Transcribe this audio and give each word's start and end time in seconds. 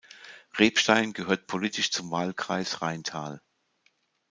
Rebstein 0.57 1.13
gehört 1.13 1.45
politisch 1.45 1.91
zum 1.91 2.09
Wahlkreis 2.09 2.81
Rheintal. 2.81 3.39